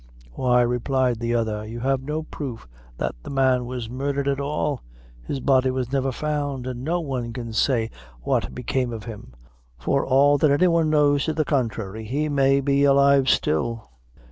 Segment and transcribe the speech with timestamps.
[0.31, 2.67] "Why," replied the other, "you have no proof
[2.97, 4.81] that the man was murdered at all.
[5.27, 7.91] His body was never found; and no one can say
[8.21, 9.35] what became of him.
[9.77, 13.91] For all that any one knows to the contrary, he may be alive still."